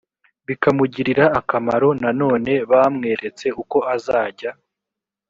[0.47, 4.51] bikamugirira akamaro nanone bamweretse uko azajya